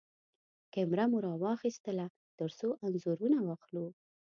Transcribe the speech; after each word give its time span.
کېمره 0.73 1.03
مو 1.11 1.17
راواخيستله 1.25 2.05
ترڅو 2.39 2.69
انځورونه 2.85 3.37
واخلو. 3.43 3.85